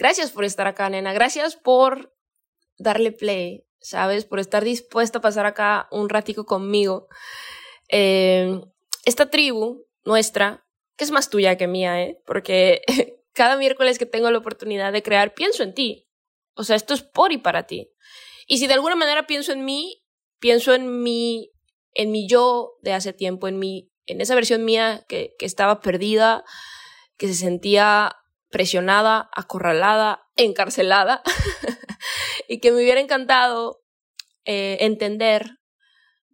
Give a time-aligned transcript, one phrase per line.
[0.00, 1.12] Gracias por estar acá, nena.
[1.12, 2.16] Gracias por
[2.78, 4.24] darle play, ¿sabes?
[4.24, 7.06] Por estar dispuesta a pasar acá un ratico conmigo.
[7.90, 8.62] Eh,
[9.04, 12.18] esta tribu nuestra, que es más tuya que mía, ¿eh?
[12.24, 12.80] Porque
[13.34, 16.08] cada miércoles que tengo la oportunidad de crear, pienso en ti.
[16.54, 17.92] O sea, esto es por y para ti.
[18.46, 20.02] Y si de alguna manera pienso en mí,
[20.38, 21.52] pienso en mi,
[21.92, 25.82] en mi yo de hace tiempo, en mi, en esa versión mía que, que estaba
[25.82, 26.42] perdida,
[27.18, 28.16] que se sentía
[28.50, 31.22] presionada, acorralada, encarcelada,
[32.48, 33.82] y que me hubiera encantado
[34.44, 35.58] eh, entender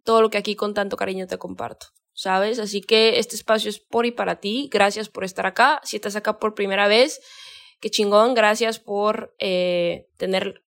[0.03, 2.59] todo lo que aquí con tanto cariño te comparto, ¿sabes?
[2.59, 4.69] Así que este espacio es por y para ti.
[4.71, 5.81] Gracias por estar acá.
[5.83, 7.19] Si estás acá por primera vez,
[7.81, 8.33] qué chingón.
[8.33, 10.63] Gracias por eh, tener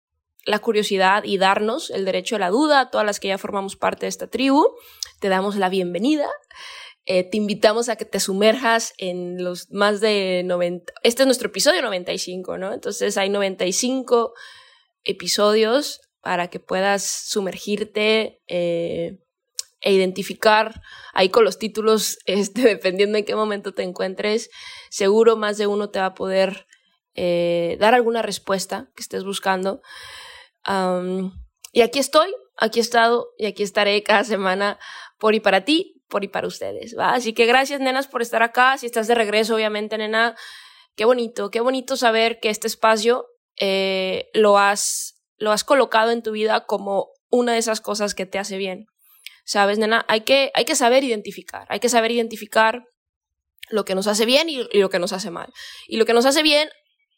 [0.46, 4.06] la curiosidad y darnos el derecho a la duda todas las que ya formamos parte
[4.06, 4.68] de esta tribu.
[5.20, 6.28] Te damos la bienvenida.
[7.06, 10.92] Eh, te invitamos a que te sumerjas en los más de 90.
[11.02, 12.72] Este es nuestro episodio 95, ¿no?
[12.72, 14.32] Entonces hay 95
[15.04, 19.18] episodios para que puedas sumergirte eh,
[19.82, 20.80] e identificar
[21.12, 24.48] ahí con los títulos, este, dependiendo en qué momento te encuentres.
[24.88, 26.66] Seguro más de uno te va a poder
[27.14, 29.82] eh, dar alguna respuesta que estés buscando.
[31.72, 34.78] y aquí estoy, aquí he estado y aquí estaré cada semana
[35.18, 37.14] por y para ti por y para ustedes, ¿va?
[37.14, 38.78] Así que gracias, nenas, por estar acá.
[38.78, 40.36] Si estás de regreso, obviamente, nena,
[40.96, 43.26] qué bonito, qué bonito saber que este espacio
[43.56, 48.26] eh, lo, has, lo has colocado en tu vida como una de esas cosas que
[48.26, 48.86] te hace bien.
[49.44, 50.04] ¿Sabes, nena?
[50.08, 52.84] Hay que, hay que saber identificar, hay que saber identificar
[53.70, 55.52] lo que nos hace bien y, y lo que nos hace mal.
[55.86, 56.68] Y lo que nos hace bien,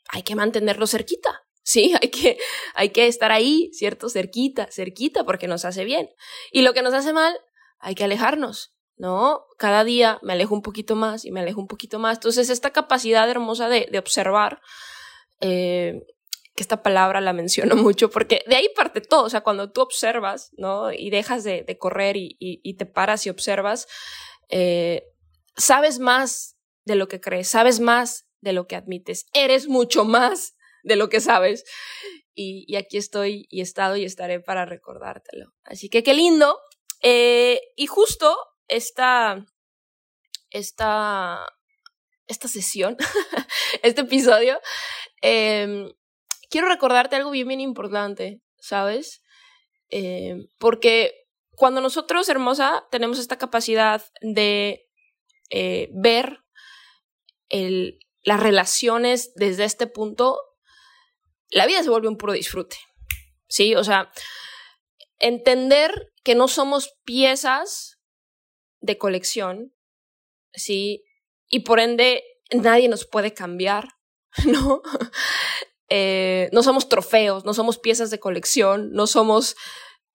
[0.08, 2.38] hay que mantenerlo cerquita, Sí, hay que,
[2.74, 4.08] hay que estar ahí, ¿cierto?
[4.08, 6.08] Cerquita, cerquita, porque nos hace bien.
[6.52, 7.36] Y lo que nos hace mal,
[7.80, 8.75] hay que alejarnos.
[8.96, 9.44] ¿No?
[9.58, 12.18] Cada día me alejo un poquito más y me alejo un poquito más.
[12.18, 14.60] Entonces, esta capacidad hermosa de, de observar,
[15.40, 16.02] eh,
[16.56, 19.82] que esta palabra la menciono mucho porque de ahí parte todo, o sea, cuando tú
[19.82, 20.90] observas, ¿no?
[20.92, 23.86] Y dejas de, de correr y, y, te paras y observas,
[24.48, 25.04] eh,
[25.56, 30.54] sabes más de lo que crees, sabes más de lo que admites, eres mucho más
[30.82, 31.64] de lo que sabes.
[32.34, 35.52] Y, y aquí estoy y he estado y estaré para recordártelo.
[35.64, 36.58] Así que qué lindo.
[37.02, 38.36] Eh, y justo
[38.68, 39.44] esta,
[40.50, 41.46] esta,
[42.26, 42.96] esta sesión,
[43.82, 44.60] este episodio,
[45.22, 45.92] eh,
[46.50, 49.22] quiero recordarte algo bien, bien importante, ¿sabes?
[49.90, 54.88] Eh, porque cuando nosotros, hermosa, tenemos esta capacidad de
[55.50, 56.40] eh, ver
[57.48, 60.38] el, las relaciones desde este punto,
[61.48, 62.76] la vida se vuelve un puro disfrute.
[63.48, 63.76] ¿Sí?
[63.76, 64.10] O sea,
[65.20, 67.95] entender que no somos piezas
[68.86, 69.74] de colección,
[70.52, 71.04] ¿sí?
[71.48, 73.88] Y por ende nadie nos puede cambiar,
[74.46, 74.82] ¿no?
[75.88, 79.56] Eh, no somos trofeos, no somos piezas de colección, no somos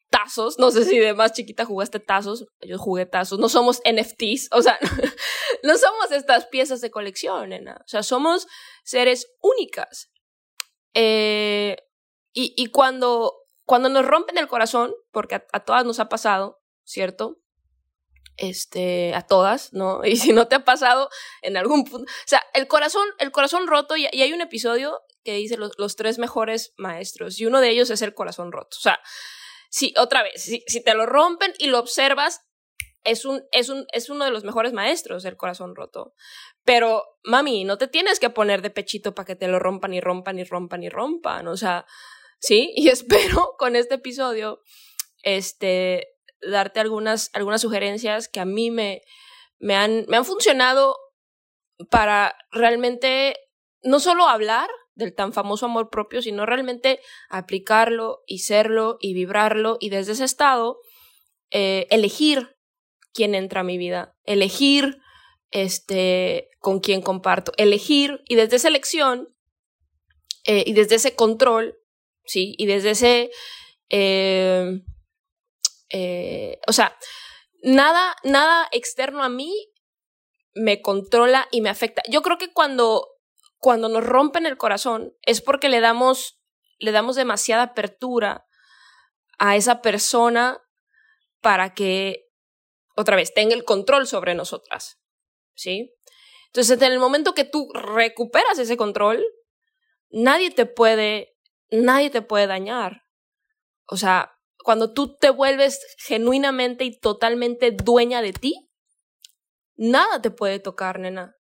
[0.09, 4.50] tazos, no sé si de más chiquita jugaste tazos, yo jugué tazos, no somos NFTs,
[4.52, 4.78] o sea,
[5.64, 7.80] no somos estas piezas de colección, nena.
[7.80, 8.48] o sea, somos
[8.84, 10.09] seres únicas.
[10.94, 11.78] Eh,
[12.34, 16.59] y, y cuando, cuando nos rompen el corazón, porque a, a todas nos ha pasado,
[16.84, 17.38] ¿cierto?
[18.41, 20.02] Este, a todas, ¿no?
[20.05, 21.09] Y si no te ha pasado
[21.41, 25.35] en algún punto, o sea, el corazón, el corazón roto, y, hay un episodio que
[25.35, 28.76] dice los, los, tres mejores maestros, y uno de ellos es el corazón roto.
[28.78, 28.99] O sea,
[29.70, 32.41] si, otra vez, si, si te lo rompen y lo observas,
[33.03, 36.14] es, un, es, un, es uno de los mejores maestros el corazón roto.
[36.64, 40.02] Pero, mami, no te tienes que poner de pechito para que te lo rompan y
[40.02, 41.47] rompan y rompan y rompan.
[41.47, 41.85] O sea,
[42.40, 44.61] sí, y espero con este episodio,
[45.23, 46.16] este,
[46.49, 49.02] darte algunas, algunas sugerencias que a mí me,
[49.59, 50.97] me, han, me han funcionado
[51.90, 53.35] para realmente
[53.84, 56.99] no solo hablar del tan famoso amor propio, sino realmente
[57.29, 60.79] aplicarlo y serlo y vibrarlo y desde ese estado
[61.49, 62.55] eh, elegir
[63.14, 64.99] quién entra a mi vida, elegir
[65.52, 69.34] este, con quién comparto, elegir y desde esa elección
[70.46, 71.78] eh, y desde ese control,
[72.26, 72.55] ¿sí?
[72.58, 73.32] Y desde ese,
[73.90, 74.82] eh,
[75.91, 76.97] eh, o sea,
[77.64, 79.53] nada, nada externo a mí
[80.53, 82.02] me controla y me afecta.
[82.09, 83.08] Yo creo que cuando,
[83.58, 86.40] cuando nos rompen el corazón es porque le damos,
[86.79, 88.46] le damos demasiada apertura
[89.40, 90.61] a esa persona
[91.41, 92.28] para que,
[92.96, 94.99] otra vez, tenga el control sobre nosotras.
[95.55, 95.93] ¿Sí?
[96.47, 99.23] Entonces, en el momento que tú recuperas ese control,
[100.09, 101.38] nadie te puede,
[101.70, 103.03] nadie te puede dañar.
[103.88, 108.69] O sea, cuando tú te vuelves genuinamente y totalmente dueña de ti,
[109.75, 111.35] nada te puede tocar, nena.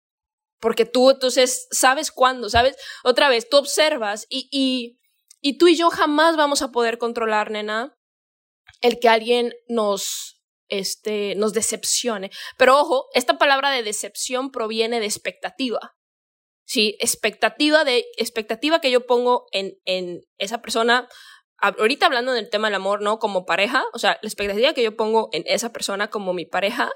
[0.61, 2.77] Porque tú entonces sabes cuándo, ¿sabes?
[3.05, 4.99] Otra vez, tú observas y, y,
[5.41, 7.97] y tú y yo jamás vamos a poder controlar, nena,
[8.81, 12.31] el que alguien nos, este, nos decepcione.
[12.57, 15.95] Pero ojo, esta palabra de decepción proviene de expectativa.
[16.65, 21.09] Sí, expectativa de, expectativa que yo pongo en, en esa persona,
[21.59, 23.19] ahorita hablando del tema del amor, ¿no?
[23.19, 26.91] Como pareja, o sea, la expectativa que yo pongo en esa persona como mi pareja,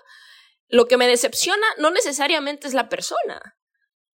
[0.68, 3.56] lo que me decepciona no necesariamente es la persona,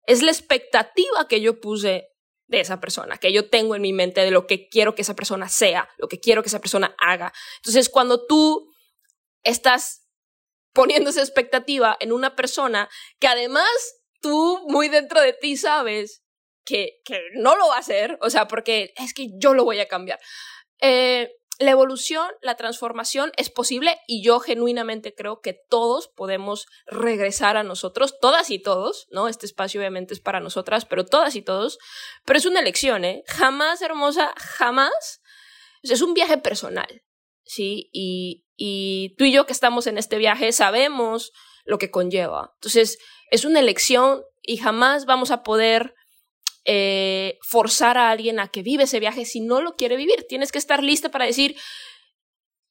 [0.06, 2.08] es la expectativa que yo puse
[2.46, 5.14] de esa persona, que yo tengo en mi mente de lo que quiero que esa
[5.14, 7.32] persona sea, lo que quiero que esa persona haga.
[7.58, 8.70] Entonces, cuando tú
[9.42, 10.06] estás
[10.72, 13.68] poniendo esa expectativa en una persona que además
[14.20, 16.21] tú muy dentro de ti sabes
[16.64, 19.80] que, que no lo va a hacer, o sea, porque es que yo lo voy
[19.80, 20.18] a cambiar.
[20.80, 27.56] Eh, la evolución, la transformación es posible y yo genuinamente creo que todos podemos regresar
[27.56, 29.28] a nosotros, todas y todos, ¿no?
[29.28, 31.78] Este espacio obviamente es para nosotras, pero todas y todos,
[32.24, 33.22] pero es una elección, ¿eh?
[33.26, 35.20] Jamás, hermosa, jamás.
[35.82, 37.02] Es un viaje personal,
[37.44, 37.90] ¿sí?
[37.92, 41.32] Y, y tú y yo que estamos en este viaje sabemos
[41.64, 42.52] lo que conlleva.
[42.54, 42.98] Entonces,
[43.30, 45.94] es una elección y jamás vamos a poder
[46.64, 50.26] eh, forzar a alguien a que vive ese viaje si no lo quiere vivir.
[50.28, 51.56] Tienes que estar lista para decir,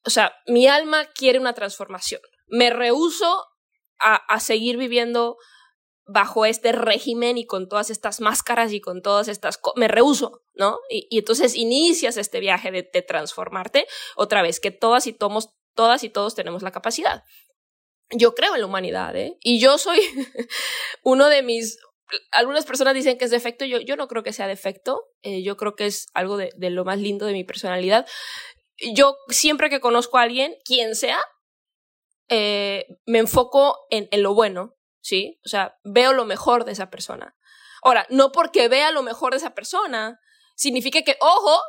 [0.05, 2.21] o sea, mi alma quiere una transformación.
[2.47, 3.45] Me rehuso
[3.99, 5.37] a, a seguir viviendo
[6.05, 10.79] bajo este régimen y con todas estas máscaras y con todas estas me rehuso, ¿no?
[10.89, 15.53] Y, y, entonces inicias este viaje de, de, transformarte otra vez, que todas y tomos,
[15.75, 17.23] todas y todos tenemos la capacidad.
[18.09, 19.37] Yo creo en la humanidad, ¿eh?
[19.41, 19.99] Y yo soy
[21.03, 21.77] uno de mis
[22.31, 25.57] algunas personas dicen que es defecto, yo, yo no creo que sea defecto, eh, yo
[25.57, 28.07] creo que es algo de, lo más lindo de mi personalidad.
[28.93, 31.19] Yo siempre que conozco a alguien, quien sea,
[32.29, 35.39] eh, me enfoco en, en, lo bueno, ¿sí?
[35.45, 37.35] O sea, veo lo mejor de esa persona.
[37.83, 40.19] Ahora, no porque vea lo mejor de esa persona,
[40.55, 41.59] significa que, ojo,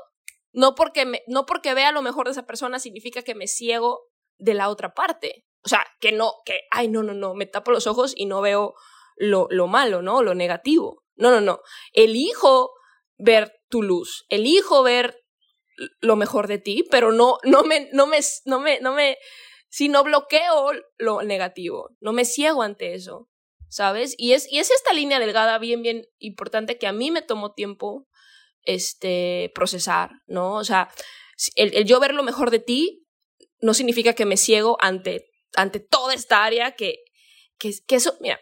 [0.53, 4.09] no porque, no porque vea lo mejor de esa persona significa que me ciego
[4.39, 5.47] de la otra parte.
[5.65, 8.41] O sea, que no, que, ay, no, no, no, me tapo los ojos y no
[8.41, 8.75] veo
[9.17, 10.23] lo, lo malo, ¿no?
[10.23, 11.03] Lo negativo.
[11.17, 11.61] No, no, no.
[11.93, 12.71] Elijo
[13.19, 15.23] ver tu luz, elijo ver
[16.01, 19.17] lo mejor de ti, pero no, no me, no me, no me, no me,
[19.69, 23.29] si no bloqueo lo negativo, no me ciego ante eso,
[23.69, 24.15] ¿sabes?
[24.19, 27.53] Y es, y es esta línea delgada bien, bien importante que a mí me tomó
[27.53, 28.07] tiempo,
[28.65, 30.55] este, procesar, ¿no?
[30.55, 30.91] O sea,
[31.57, 33.07] el, el yo ver lo mejor de ti
[33.61, 36.97] no significa que me ciego ante, ante toda esta área que,
[37.59, 38.41] que, que eso, mira,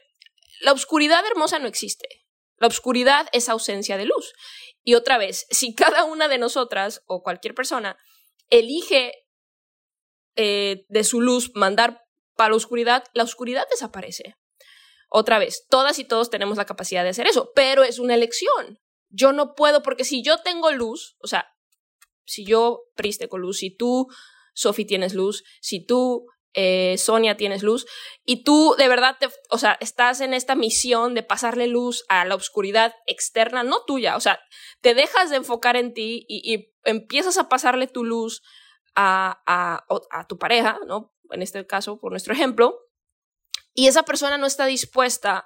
[0.60, 2.08] la oscuridad hermosa no existe.
[2.56, 4.32] La oscuridad es ausencia de luz.
[4.82, 7.96] Y otra vez, si cada una de nosotras o cualquier persona
[8.50, 9.12] elige
[10.36, 12.02] eh, de su luz mandar
[12.36, 14.36] para la oscuridad, la oscuridad desaparece.
[15.08, 18.78] Otra vez, todas y todos tenemos la capacidad de hacer eso, pero es una elección.
[19.08, 21.46] Yo no puedo, porque si yo tengo luz, o sea,
[22.24, 24.06] si yo priste con luz, si tú,
[24.54, 27.86] Sophie, tienes luz, si tú, eh, Sonia, tienes luz,
[28.24, 32.24] y tú de verdad, te, o sea, estás en esta misión de pasarle luz a
[32.24, 34.40] la oscuridad externa, no tuya, o sea,
[34.80, 38.42] te dejas de enfocar en ti y, empiezas a pasarle tu luz
[38.96, 39.84] a,
[40.28, 41.14] tu pareja, ¿no?
[41.30, 42.74] En este caso, por nuestro ejemplo,
[43.74, 45.44] y esa persona no está dispuesta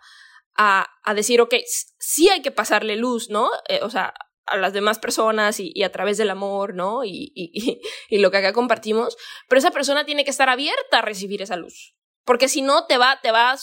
[0.56, 1.54] a, a decir, ok,
[1.98, 3.50] sí hay que pasarle luz, ¿no?
[3.68, 4.14] Eh, o sea,
[4.46, 7.04] a las demás personas y, a través del amor, ¿no?
[7.04, 9.16] Y, y, y, lo que acá compartimos,
[9.48, 12.98] pero esa persona tiene que estar abierta a recibir esa luz, porque si no te
[12.98, 13.56] va, te va,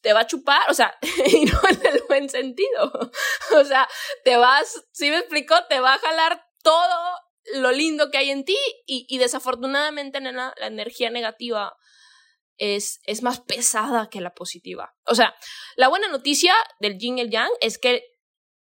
[0.00, 3.10] te va a chupar, o sea, y no en el buen sentido,
[3.56, 3.88] o sea,
[4.24, 7.18] te vas, si ¿sí me explico, te va a jalar todo
[7.54, 11.76] lo lindo que hay en ti y, y desafortunadamente nena, la energía negativa
[12.56, 14.94] es, es más pesada que la positiva.
[15.04, 15.34] O sea,
[15.76, 18.04] la buena noticia del yin y el yang es que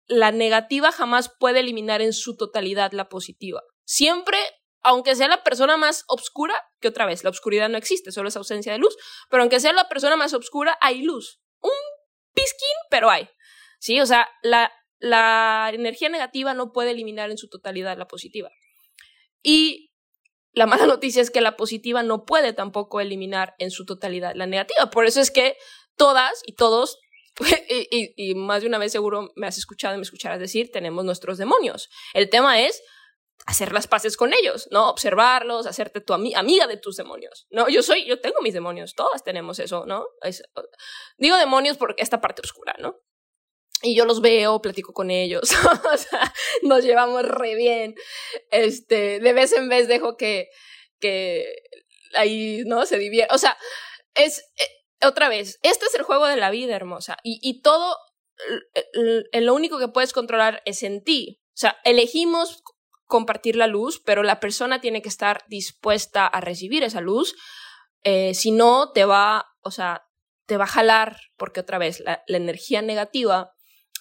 [0.08, 3.62] la negativa jamás puede eliminar en su totalidad la positiva.
[3.86, 4.38] Siempre
[4.84, 8.36] aunque sea la persona más oscura, que otra vez, la oscuridad no existe, solo es
[8.36, 8.96] ausencia de luz,
[9.30, 11.40] pero aunque sea la persona más oscura, hay luz.
[11.62, 11.72] Un
[12.34, 13.30] pisquín, pero hay.
[13.80, 18.52] Sí, o sea, la, la energía negativa no puede eliminar en su totalidad la positiva.
[19.42, 19.94] Y
[20.52, 24.48] la mala noticia es que la positiva no puede tampoco eliminar en su totalidad la
[24.48, 24.90] negativa.
[24.90, 25.56] Por eso es que
[25.96, 27.00] todas y todos,
[27.70, 31.38] y, más de una vez seguro me has escuchado y me escucharás decir, tenemos nuestros
[31.38, 31.90] demonios.
[32.14, 32.84] El tema es
[33.46, 34.90] hacer las paces con ellos, ¿no?
[34.90, 37.68] Observarlos, hacerte tu amiga de tus demonios, ¿no?
[37.68, 40.06] Yo soy, yo tengo mis demonios, todas tenemos eso, ¿no?
[41.18, 43.00] digo demonios porque esta parte oscura, ¿no?
[43.82, 45.52] Y yo los veo, platico con ellos,
[46.64, 47.96] o nos llevamos re bien.
[48.50, 50.48] Este, de vez en vez dejo que,
[51.02, 51.54] que
[52.16, 52.86] ahí, ¿no?
[52.86, 53.36] Se divierta.
[53.36, 53.58] O sea,
[54.16, 57.18] es, eh, otra vez, este es el juego de la vida, hermosa.
[57.24, 57.98] Y, y todo,
[59.34, 61.42] lo único que puedes controlar es en ti.
[61.50, 62.64] O sea, elegimos
[63.06, 67.36] compartir la luz, pero la persona tiene que estar dispuesta a recibir esa luz.
[68.04, 70.06] Eh, si no, te va, o sea,
[70.46, 73.54] te va a jalar, porque otra vez, la, la energía negativa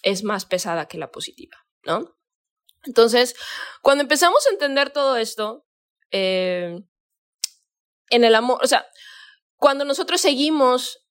[0.03, 2.17] es más pesada que la positiva, ¿no?
[2.85, 3.37] Entonces,
[3.81, 5.67] cuando empezamos a entender todo esto,
[6.11, 6.83] eh,
[8.11, 8.87] en el amor, o sea,
[9.63, 11.07] cuando nosotros seguimos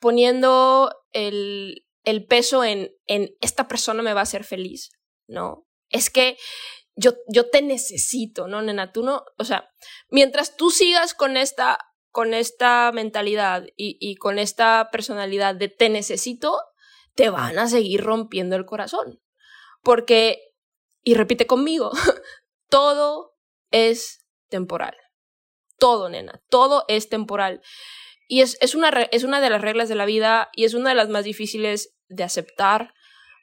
[0.00, 1.84] poniendo el,
[2.28, 4.90] peso en, esta persona me va a hacer feliz,
[5.28, 5.68] ¿no?
[5.88, 6.36] Es que
[6.96, 7.14] yo,
[7.52, 8.90] te necesito, ¿no, nena?
[8.90, 9.70] Tú no, o sea,
[10.08, 11.78] mientras tú sigas con esta,
[12.10, 16.58] con esta mentalidad y con esta personalidad de te necesito,
[17.14, 19.22] te van a seguir rompiendo el corazón.
[19.84, 20.40] Porque,
[21.04, 21.92] y repite conmigo,
[22.68, 23.36] todo
[23.70, 24.96] es temporal.
[25.78, 27.60] Todo, nena, todo es temporal.
[28.28, 30.90] Y es, es, una, es una de las reglas de la vida y es una
[30.90, 32.92] de las más difíciles de aceptar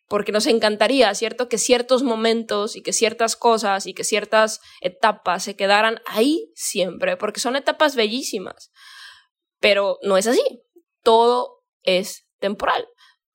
[0.10, 1.48] porque nos encantaría, ¿cierto?
[1.48, 7.18] Que ciertos momentos y que ciertas cosas y que ciertas etapas se quedaran ahí siempre,
[7.18, 8.72] porque son etapas bellísimas.
[9.60, 10.44] Pero no es así.
[11.04, 12.86] Todo es temporal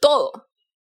[0.01, 0.33] todo,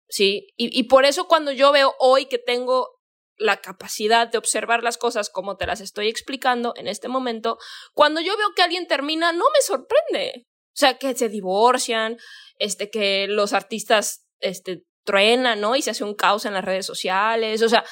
[0.08, 0.54] ¿sí?
[0.58, 3.00] Y, por eso cuando yo veo hoy que tengo
[3.38, 7.58] la capacidad de observar las cosas como te las estoy explicando en este momento,
[7.94, 10.48] cuando yo veo que alguien termina, no me sorprende.
[10.68, 12.18] O sea, que se divorcian,
[12.58, 15.76] este, que los artistas, este, truenan, ¿no?
[15.76, 17.84] Y se hace un caos en las redes sociales, o sea,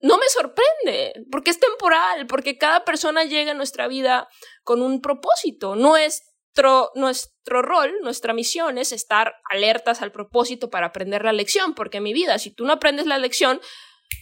[0.00, 4.28] no me sorprende, porque es temporal, porque cada persona llega a nuestra vida
[4.62, 6.22] con un propósito, es
[6.94, 12.04] nuestro, rol, nuestra misión es estar alertas al propósito para aprender la lección, porque en
[12.04, 13.60] mi vida, si tú no aprendes la lección,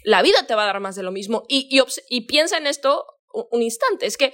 [0.04, 1.44] la vida te va a dar más de lo mismo.
[1.48, 1.68] Y,
[2.08, 4.32] y, piensa en esto un, instante, es que,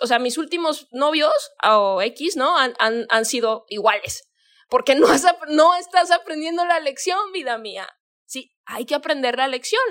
[0.00, 1.32] o sea, mis últimos novios
[1.64, 2.56] o X, ¿no?
[2.58, 4.28] Han, han, sido iguales,
[4.68, 5.06] porque no,
[5.48, 7.88] no estás aprendiendo la lección, vida mía.
[8.26, 9.82] Sí, hay que aprender la lección.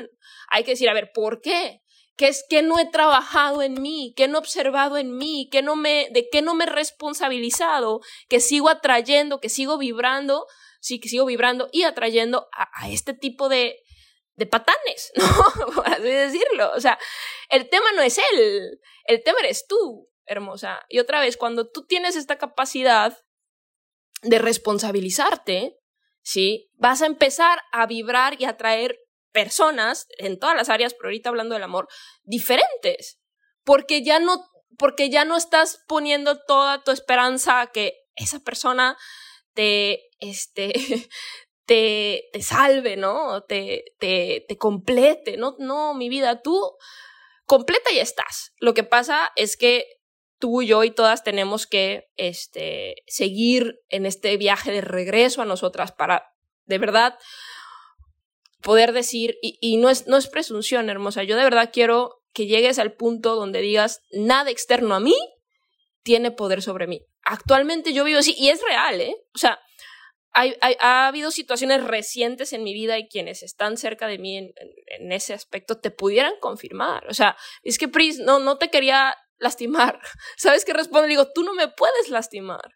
[0.49, 1.81] Hay que decir, a ver, ¿por qué?
[2.17, 4.13] ¿Qué es que no he trabajado en mí?
[4.15, 5.49] ¿Qué no he observado en mí?
[5.51, 7.99] ¿Qué no me, ¿De qué no me he responsabilizado?
[8.29, 10.45] Que sigo atrayendo, que sigo vibrando,
[10.79, 13.79] sí, que sigo vibrando y atrayendo a, este tipo de,
[14.35, 15.73] de patanes, ¿no?
[15.73, 16.71] Por así decirlo.
[16.75, 16.99] O sea,
[17.49, 20.85] el tema no es él, el tema eres tú, hermosa.
[20.89, 23.17] Y otra vez, cuando tú tienes esta capacidad
[24.21, 25.77] de responsabilizarte,
[26.21, 26.71] ¿sí?
[26.73, 28.97] Vas a empezar a vibrar y atraer
[29.31, 31.87] personas en todas las áreas, pero ahorita hablando del amor,
[32.23, 33.19] diferentes,
[33.63, 34.45] porque ya no,
[34.77, 38.97] porque ya no estás poniendo toda tu esperanza a que esa persona
[39.53, 40.73] te, este,
[41.65, 43.43] te, te salve, ¿no?
[43.43, 45.55] Te, te, te complete, ¿no?
[45.59, 46.59] No, mi vida, tú
[47.45, 48.53] completa y estás.
[48.59, 49.85] Lo que pasa es que
[50.39, 55.91] tú, yo y todas tenemos que este, seguir en este viaje de regreso a nosotras
[55.91, 56.33] para,
[56.65, 57.17] de verdad,
[58.61, 62.79] poder decir, y, no, es, no es presunción, hermosa, yo de verdad quiero que llegues
[62.79, 65.15] al punto donde digas, nada externo a mí
[66.03, 67.01] tiene poder sobre mí.
[67.23, 69.15] Actualmente yo vivo así, y es real, ¿eh?
[69.33, 69.59] O sea,
[70.35, 74.53] ha habido situaciones recientes en mi vida y quienes están cerca de mí en,
[74.87, 77.07] en, ese aspecto te pudieran confirmar.
[77.09, 79.99] O sea, es que Pris, no, no te quería lastimar.
[80.37, 81.07] ¿Sabes qué responde?
[81.07, 82.75] Digo, tú no me puedes lastimar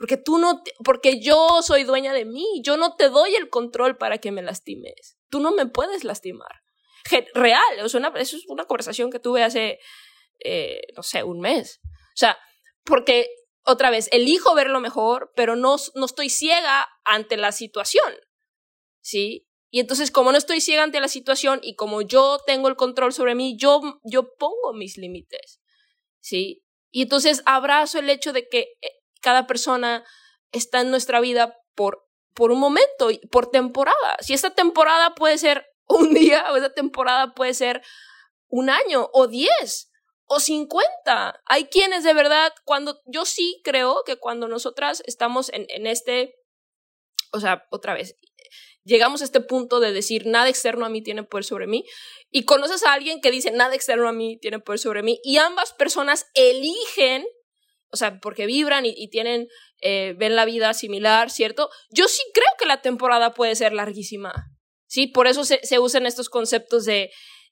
[0.00, 3.98] porque tú no, porque yo soy dueña de mí, yo no te doy el control
[3.98, 6.62] para que me lastimes, tú no me puedes lastimar.
[7.34, 9.78] Real, o sea, eso es una conversación que tuve hace,
[10.42, 11.80] eh, no sé, un mes.
[11.84, 12.38] O sea,
[12.82, 13.28] porque
[13.64, 18.12] otra vez, elijo ver lo mejor, pero no, no estoy ciega ante la situación,
[19.00, 19.46] ¿sí?
[19.70, 23.12] Y entonces, como no estoy ciega ante la situación y como yo tengo el control
[23.12, 25.60] sobre mí, yo, yo pongo mis límites,
[26.20, 26.64] ¿sí?
[26.90, 28.90] Y entonces abrazo el hecho de que eh,
[29.20, 30.04] cada persona
[30.50, 34.16] está en nuestra vida por, por un momento, por temporada.
[34.20, 37.82] Si esta temporada puede ser un día o esta temporada puede ser
[38.48, 39.89] un año o diez
[40.32, 41.42] o 50.
[41.44, 46.36] Hay quienes de verdad, cuando yo sí creo que cuando nosotras estamos en, en este,
[47.32, 48.16] o sea, otra vez,
[48.84, 51.84] llegamos a este punto de decir nada externo a mí tiene poder sobre mí
[52.30, 55.38] y conoces a alguien que dice nada externo a mí tiene poder sobre mí y
[55.38, 57.26] ambas personas eligen,
[57.90, 59.48] o sea, porque vibran y, tienen,
[59.80, 61.70] eh, ven la vida similar, ¿cierto?
[61.90, 64.32] Yo sí creo que la temporada puede ser larguísima,
[64.86, 65.08] ¿sí?
[65.08, 67.10] Por eso se, se usan estos conceptos de,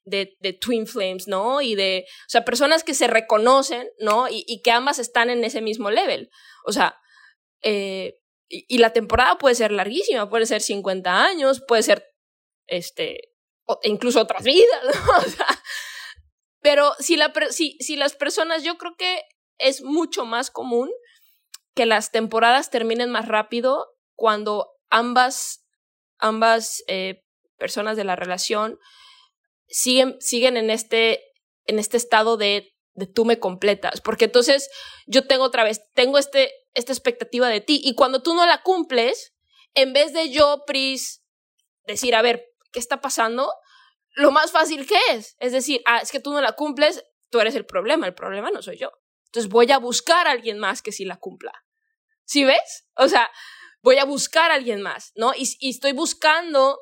[0.09, 1.61] de, de, twin flames, ¿no?
[1.61, 4.27] Y de, o sea, personas que se reconocen, ¿no?
[4.29, 6.29] Y, y que ambas están en ese mismo level.
[6.65, 6.99] O sea,
[7.61, 12.03] eh, y, la temporada puede ser larguísima, puede ser 50 años, puede ser,
[12.67, 13.31] este,
[13.83, 15.17] incluso otras vidas, ¿no?
[15.17, 15.45] O sea,
[16.61, 19.21] pero si, la, si, si las personas, yo creo que
[19.59, 20.89] es mucho más común
[21.75, 25.65] que las temporadas terminen más rápido cuando ambas,
[26.17, 27.23] ambas eh,
[27.57, 28.79] personas de la relación
[29.69, 31.23] siguen, siguen en, este,
[31.65, 32.75] en este estado de,
[33.13, 34.01] tú me completas.
[34.01, 34.69] Porque entonces
[35.07, 37.81] yo tengo otra vez, tengo este, esta expectativa de ti.
[37.83, 39.33] Y cuando tú no la cumples,
[39.73, 41.23] en vez de yo, Pris,
[41.85, 43.51] decir, a ver, ¿qué está pasando?
[44.15, 47.39] Lo más fácil que es, es decir, ah, es que tú no la cumples, tú
[47.39, 48.91] eres el problema, el problema no soy yo.
[49.25, 51.53] Entonces voy a buscar a alguien más que sí la cumpla.
[52.25, 52.87] ¿Sí ves?
[52.95, 53.29] O sea,
[53.81, 55.33] voy a buscar a alguien más, ¿no?
[55.35, 56.79] Y estoy buscando,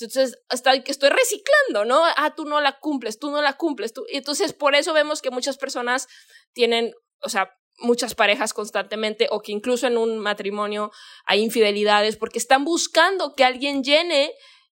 [0.00, 2.02] entonces estoy, estoy reciclando, ¿no?
[2.16, 3.92] Ah, tú no la cumples, tú no la cumples.
[3.92, 4.04] Tú.
[4.08, 6.08] Entonces por eso vemos que muchas personas
[6.52, 6.92] tienen,
[7.22, 10.90] o sea, muchas parejas constantemente o que incluso en un matrimonio
[11.24, 14.32] hay infidelidades porque están buscando que alguien llene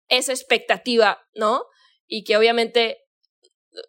[0.08, 1.64] esa expectativa, ¿no?
[2.06, 2.98] Y que obviamente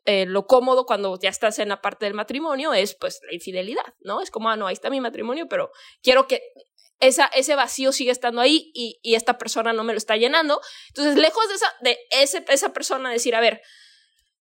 [0.06, 3.94] eh, lo cómodo cuando ya estás en la parte del matrimonio es pues la infidelidad,
[4.00, 4.22] ¿no?
[4.22, 6.42] Es como, ah, no, ahí está mi matrimonio, pero quiero que
[7.00, 10.62] esa, ese vacío sigue estando ahí y, y esta persona no me lo está llenando.
[10.90, 13.62] Entonces, lejos de esa, de ese, esa persona decir, a ver,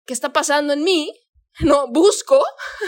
[0.05, 1.13] ¿qué está pasando en mí?
[1.61, 2.43] No, busco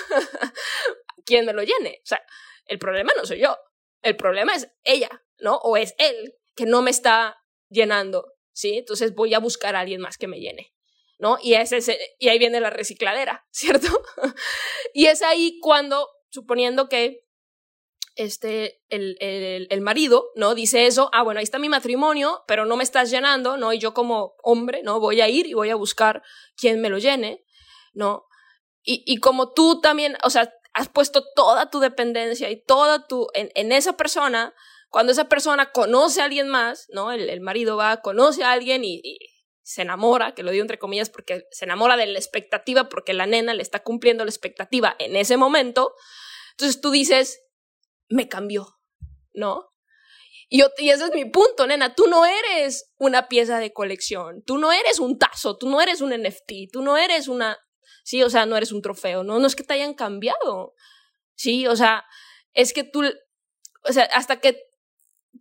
[1.26, 2.02] quien me lo llene.
[2.04, 2.22] O sea,
[2.66, 3.58] el problema no soy yo,
[4.02, 5.10] el problema es ella,
[5.40, 5.56] ¿no?
[5.56, 7.38] O es él que no me está
[7.70, 8.80] llenando, ¿sí?
[8.80, 10.74] Entonces voy a buscar a alguien más que me llene,
[11.18, 11.38] ¿no?
[11.42, 14.04] Y, es ese, y ahí viene la recicladera, ¿cierto?
[14.94, 17.27] y es ahí cuando, suponiendo que
[18.18, 20.56] este, el, el, el, marido, ¿no?
[20.56, 23.74] Dice eso, ah, bueno, ahí está mi matrimonio, pero no me estás llenando, ¿no?
[23.74, 25.00] Y yo como hombre, ¿no?
[25.00, 26.24] Voy a ir y voy a buscar
[26.56, 27.46] quien me lo llene,
[27.94, 28.26] ¿no?
[28.84, 33.28] Y, y como tú también, o sea, has puesto toda tu dependencia y toda tu
[33.34, 34.54] en, en esa persona,
[34.90, 37.12] cuando esa persona conoce a alguien más, ¿no?
[37.12, 39.20] El, el marido va, conoce a alguien y, y,
[39.68, 43.26] se enamora, que lo digo entre comillas porque se enamora de la expectativa porque la
[43.26, 45.94] nena le está cumpliendo la expectativa en ese momento.
[46.52, 47.42] Entonces tú dices,
[48.10, 48.80] me cambió,
[49.34, 49.70] ¿no?
[50.50, 51.94] Y, y, ese es mi punto, nena.
[51.94, 54.44] Tú no eres una pieza de colección.
[54.46, 55.58] Tú no eres un tazo.
[55.58, 56.72] Tú no eres un NFT.
[56.72, 57.58] Tú no eres una
[58.08, 60.74] Sí, o sea, no eres un trofeo, no, no es que te hayan cambiado.
[61.36, 62.06] Sí, o sea,
[62.54, 63.04] es que tú,
[63.84, 64.64] o sea, hasta que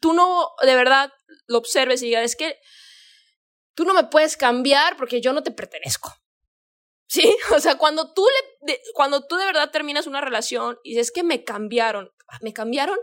[0.00, 1.12] tú no de verdad
[1.46, 2.58] lo observes y digas, es que
[3.74, 6.12] tú no me puedes cambiar porque yo no te pertenezco.
[7.06, 10.96] Sí, o sea, cuando tú le, de, cuando tú de verdad terminas una relación y
[10.96, 12.98] dices que me cambiaron, me cambiaron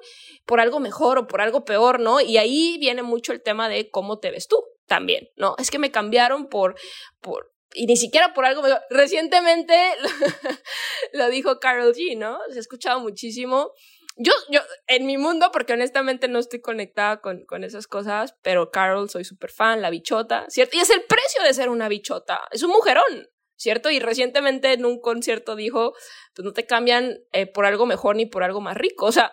[0.45, 2.21] por algo mejor o por algo peor, ¿no?
[2.21, 5.55] Y ahí viene mucho el tema de cómo te ves tú también, ¿no?
[5.57, 6.75] Es que me cambiaron por,
[7.21, 9.73] por, y ni siquiera por algo Recientemente
[11.13, 12.39] lo dijo Carol G, ¿no?
[12.49, 13.71] Se ha escuchado muchísimo.
[14.15, 18.69] Yo, yo, en mi mundo, porque honestamente no estoy conectada con, con esas cosas, pero
[18.69, 20.77] Carol soy súper fan, la bichota, ¿cierto?
[20.77, 22.41] Y es el precio de ser una bichota.
[22.51, 23.89] Es un mujerón, ¿cierto?
[23.89, 25.93] Y recientemente en un concierto dijo,
[26.33, 29.05] pues no te cambian eh, por algo mejor ni por algo más rico.
[29.05, 29.31] O sea,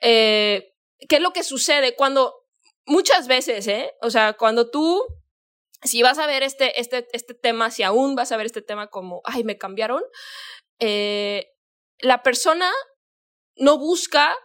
[0.00, 0.74] eh,
[1.08, 2.34] ¿qué es lo que sucede cuando
[2.86, 3.92] muchas veces, eh?
[4.00, 5.02] O sea, cuando tú
[5.84, 8.88] si vas a ver este, este, este tema, si aún vas a ver este tema
[8.88, 10.02] como, ay, me cambiaron,
[10.80, 11.52] eh,
[11.98, 12.72] la persona
[13.56, 14.36] no busca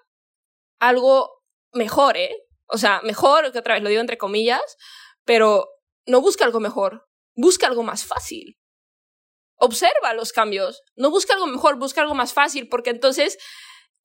[0.79, 2.35] algo mejor, ¿eh?
[2.67, 4.77] O sea, mejor, que otra vez lo digo entre comillas,
[5.23, 5.69] pero
[6.05, 8.58] no busca algo mejor, busca algo más fácil.
[9.59, 13.37] Observa los cambios, no busca algo mejor, busca algo más fácil, porque entonces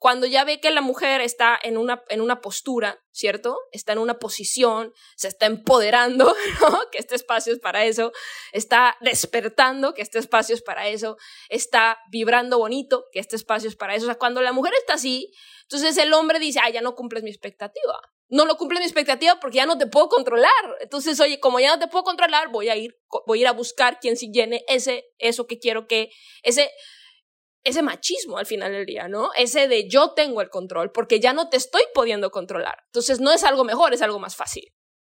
[0.04, 3.56] cuando ya ve que la mujer está en una, en una postura, ¿cierto?
[3.72, 6.90] Está en una posición, se está empoderando, ¿no?
[6.90, 8.12] Que este espacio es para eso,
[8.52, 11.16] está despertando, que este espacio es para eso,
[11.48, 14.04] está vibrando bonito, que este espacio es para eso.
[14.04, 17.22] O sea, cuando la mujer está así, entonces el hombre dice, ah, ya no cumples
[17.22, 17.98] mi expectativa.
[18.34, 20.50] No lo cumple mi expectativa porque ya no te puedo controlar.
[20.80, 23.52] Entonces, oye, como ya no te puedo controlar, voy a ir, voy a ir a
[23.52, 26.10] buscar quien sí llene ese, eso que quiero que,
[26.42, 26.72] ese,
[27.62, 29.30] ese machismo al final del día, ¿no?
[29.36, 32.82] Ese de yo tengo el control porque ya no te estoy pudiendo controlar.
[32.86, 34.74] Entonces no es algo mejor, es algo más fácil.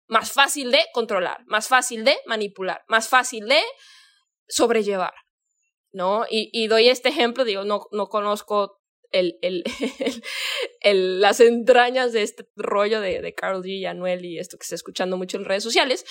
[0.08, 3.64] Más fácil de controlar, más fácil de manipular, más fácil de
[4.48, 5.16] sobrellevar.
[5.92, 6.26] ¿no?
[6.30, 8.80] Y, y doy este ejemplo, digo, no, no conozco
[9.12, 9.64] el, el,
[10.82, 14.64] el, las entrañas de este rollo de, de Carol G y Anuel y esto que
[14.64, 16.06] está escuchando mucho en redes sociales,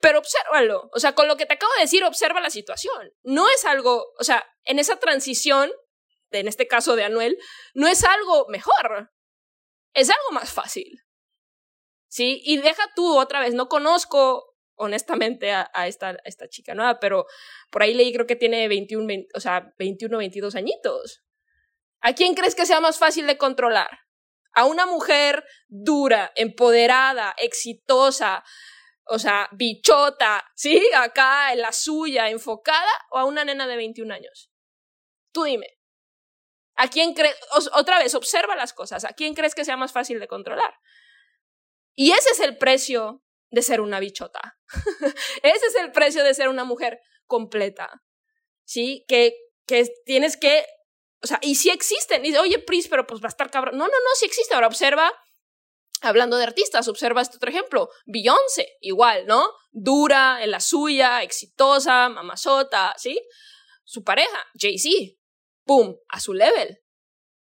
[0.00, 0.90] pero obsérvalo.
[0.92, 3.12] O sea, con lo que te acabo de decir, observa la situación.
[3.22, 5.70] No es algo, o sea, en esa transición,
[6.30, 7.38] en este caso de Anuel,
[7.74, 9.10] no es algo mejor,
[9.94, 11.04] es algo más fácil.
[12.10, 12.40] ¿Sí?
[12.44, 17.26] Y deja tú otra vez, no conozco honestamente a, esta, esta chica nueva, pero
[17.70, 21.24] por ahí leí creo que tiene 21, o sea, 21, 22 añitos.
[22.00, 24.00] ¿A quién crees que sea más fácil de controlar?
[24.52, 28.44] ¿A una mujer dura, empoderada, exitosa,
[29.04, 30.82] o sea, bichota, ¿sí?
[30.94, 34.50] Acá en la suya, enfocada, o a una nena de 21 años?
[35.32, 35.78] Tú dime.
[36.76, 37.36] ¿A quién crees?
[37.72, 39.04] Otra vez, observa las cosas.
[39.04, 40.74] ¿A quién crees que sea más fácil de controlar?
[41.94, 44.58] Y ese es el precio de ser una bichota.
[45.42, 48.04] ese es el precio de ser una mujer completa.
[48.64, 49.04] ¿Sí?
[49.08, 49.34] Que,
[49.66, 50.64] que tienes que
[51.22, 52.24] o sea, y si existen.
[52.24, 53.76] Y dice, oye, Pris, pero pues va a estar cabrón.
[53.76, 54.54] No, no, no, sí existe.
[54.54, 55.12] Ahora observa,
[56.00, 57.90] hablando de artistas, observa este otro ejemplo.
[58.06, 59.52] Beyoncé, igual, ¿no?
[59.70, 63.20] Dura, en la suya, exitosa, mamazota, ¿sí?
[63.84, 65.16] Su pareja, Jay-Z,
[65.64, 65.96] ¡pum!
[66.08, 66.78] A su level,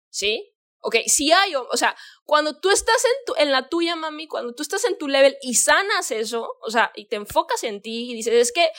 [0.09, 0.55] ¿sí?
[0.81, 4.55] Ok, si hay, o sea, cuando tú estás en, tu, en la tuya, mami, cuando
[4.55, 8.13] tú estás en tu level y sanas eso, o sea, y te enfocas en ti
[8.13, 8.71] y dices, es que,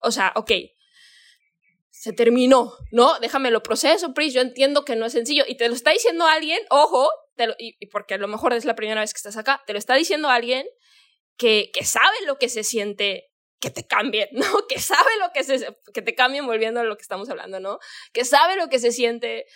[0.00, 0.50] o sea, ok,
[2.06, 3.18] se terminó, ¿no?
[3.18, 5.42] Déjame lo proceso, Pris, yo entiendo que no es sencillo.
[5.44, 7.10] Y te lo está diciendo alguien, ojo,
[7.58, 9.96] y, porque a lo mejor es la primera vez que estás acá, te lo está
[9.96, 10.68] diciendo alguien
[11.36, 14.46] que, que sabe lo que se siente que te cambien, ¿no?
[14.68, 17.80] Que sabe lo que se, que te cambien volviendo a lo que estamos hablando, ¿no?
[18.12, 19.46] Que sabe lo que se siente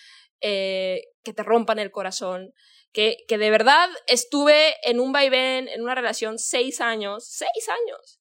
[0.40, 2.52] eh, que te rompan el corazón,
[2.92, 8.19] que, que de verdad estuve en un vaivén, en una relación seis años, seis años,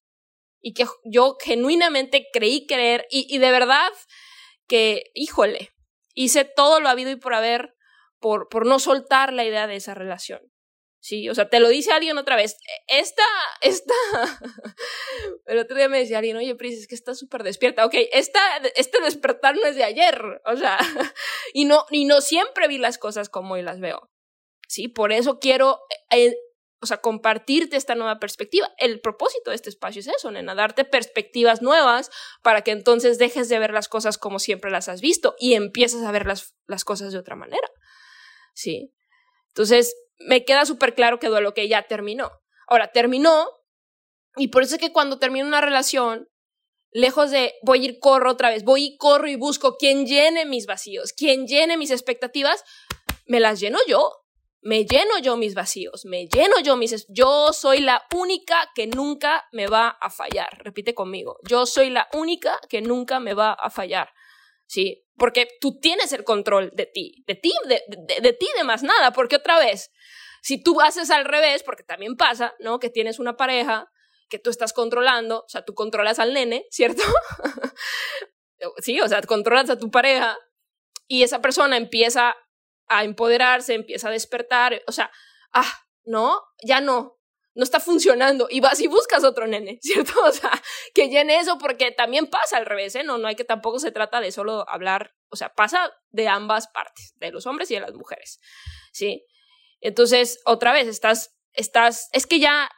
[0.62, 3.92] y que yo genuinamente creí creer y, de verdad
[4.68, 5.72] que, híjole,
[6.14, 7.76] hice todo lo habido y por haber
[8.20, 10.42] por, por no soltar la idea de esa relación.
[11.02, 12.58] Sí, o sea, te lo dice alguien otra vez.
[12.88, 13.24] Esta,
[13.62, 13.94] esta,
[15.46, 17.86] el otro día me decía alguien, oye, Pris, es que está súper despierta.
[17.86, 18.40] Ok, esta,
[18.76, 20.78] este despertar no es de ayer, o sea,
[21.54, 24.10] y no, y no siempre vi las cosas como hoy las veo.
[24.68, 25.80] Sí, por eso quiero
[26.12, 26.36] eh,
[26.82, 28.70] o sea, compartirte esta nueva perspectiva.
[28.78, 32.10] El propósito de este espacio es eso, nena, darte perspectivas nuevas
[32.42, 36.04] para que entonces dejes de ver las cosas como siempre las has visto y empieces
[36.04, 37.68] a ver las, las cosas de otra manera.
[38.54, 38.94] ¿Sí?
[39.50, 42.32] Entonces, me queda súper claro que duelo que ya terminó.
[42.68, 43.50] Ahora, terminó
[44.36, 46.30] y por eso es que cuando termino una relación,
[46.92, 50.46] lejos de voy a ir corro otra vez, voy y corro y busco quien llene
[50.46, 52.64] mis vacíos, quien llene mis expectativas,
[53.26, 54.12] me las lleno yo
[54.62, 57.06] me lleno yo mis vacíos, me lleno yo mis...
[57.08, 60.50] Yo soy la única que nunca me va a fallar.
[60.64, 61.38] Repite conmigo.
[61.48, 64.12] Yo soy la única que nunca me va a fallar.
[64.68, 65.06] ¿Sí?
[65.18, 67.82] Porque tú tienes el control de ti, de ti, de,
[68.22, 69.12] de, ti, de más nada.
[69.12, 69.92] Porque otra vez,
[70.42, 72.80] si tú haces al revés, porque también pasa, ¿no?
[72.80, 73.90] Que tienes una pareja
[74.30, 77.02] que tú estás controlando, o sea, tú controlas al nene, ¿cierto?
[78.78, 80.38] sí, o sea, controlas a tu pareja
[81.08, 82.36] y esa persona empieza
[82.90, 85.12] a empoderarse, empieza a despertar, o sea,
[85.54, 85.72] ah,
[86.04, 87.20] no, ya no,
[87.54, 90.14] no está funcionando y vas y buscas otro nene, ¿cierto?
[90.24, 90.52] O sea,
[90.94, 93.04] que llene eso porque también pasa al revés, ¿eh?
[93.04, 96.68] No, no hay que tampoco se trata de solo hablar, o sea, pasa de ambas
[96.68, 98.40] partes, de los hombres y de las mujeres,
[98.92, 99.26] ¿sí?
[99.82, 102.70] Entonces, otra vez, estás, estás, es que ya,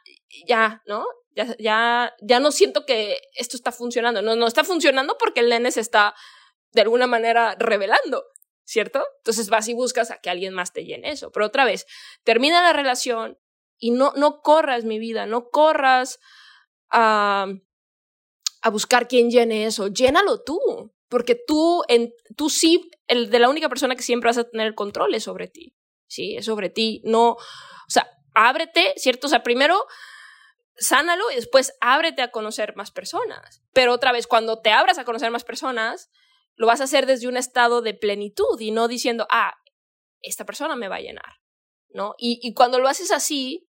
[0.46, 1.04] ya, ¿no?
[1.34, 5.48] Ya, ya, ya no siento que esto está funcionando, no, no está funcionando porque el
[5.48, 6.14] nene se está
[6.72, 8.24] de alguna manera revelando,
[8.72, 9.04] ¿cierto?
[9.18, 11.30] Entonces vas y buscas a que alguien más te llene eso.
[11.30, 11.86] Pero otra vez,
[12.24, 13.38] termina la relación
[13.78, 16.18] y no, no corras mi vida, no corras
[16.90, 17.48] a,
[18.62, 20.58] a buscar quién llene eso, llénalo tú,
[21.08, 24.68] porque tú, en, tú sí, el de la única persona que siempre vas a tener
[24.68, 26.36] el control es sobre ti, ¿sí?
[26.36, 27.38] Es sobre ti, no, o
[27.88, 29.26] sea, ábrete, ¿cierto?
[29.26, 29.84] O sea, primero
[30.76, 33.62] sánalo y después ábrete a conocer más personas.
[33.74, 36.10] Pero otra vez, cuando te abras a conocer más personas,
[36.54, 39.54] lo vas a hacer desde un estado de plenitud y no diciendo, ah,
[40.20, 41.40] esta persona me va a llenar,
[41.90, 42.14] ¿no?
[42.18, 43.68] Y, y cuando lo haces así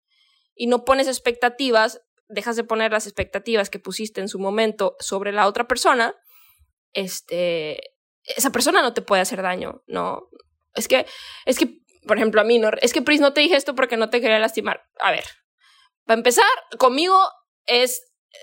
[0.55, 5.33] y no pones expectativas, dejas de poner las expectativas que pusiste en su momento sobre
[5.33, 6.15] la otra persona,
[6.93, 10.29] este, esa persona no te puede hacer daño, ¿no?
[10.75, 11.07] Es que,
[11.45, 13.97] es que, por ejemplo, a mí, no, es que Pris no te dije esto porque
[13.97, 14.83] no te quería lastimar.
[15.01, 15.25] A ver,
[16.05, 16.47] para empezar,
[16.79, 17.19] conmigo
[17.67, 18.01] es
[18.33, 18.39] eh,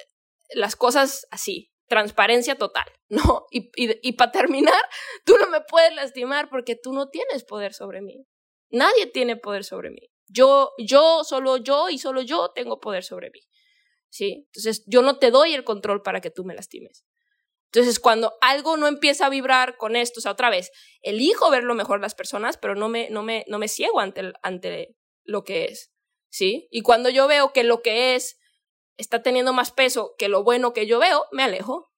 [0.56, 3.46] las cosas así, transparencia total, ¿no?
[3.52, 4.82] Y, y, para terminar,
[5.26, 8.26] tú no me puedes lastimar porque tú no tienes poder sobre mí.
[8.70, 10.10] Nadie tiene poder sobre mí.
[10.28, 13.40] Yo, yo, solo yo y solo yo tengo poder sobre mí.
[14.10, 14.48] ¿Sí?
[14.48, 17.06] Entonces, yo no te doy el control para que tú me lastimes.
[17.72, 20.72] Entonces, cuando algo no empieza a vibrar con esto, o sea, otra vez,
[21.02, 24.32] elijo ver lo mejor las personas, pero no me, no me, no me ciego ante,
[24.42, 25.92] ante lo que es,
[26.30, 26.68] ¿sí?
[26.72, 28.40] Y cuando yo veo que lo que es
[28.98, 31.92] está teniendo más peso que lo bueno que yo veo, me alejo.